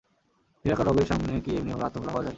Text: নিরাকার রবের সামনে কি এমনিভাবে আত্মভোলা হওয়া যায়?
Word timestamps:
নিরাকার 0.65 0.85
রবের 0.87 1.07
সামনে 1.07 1.31
কি 1.45 1.51
এমনিভাবে 1.51 1.85
আত্মভোলা 1.87 2.11
হওয়া 2.13 2.23
যায়? 2.23 2.29